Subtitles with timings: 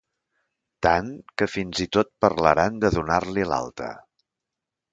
[0.85, 3.95] Tant que fins i tot parlaran de donar-li l'alta.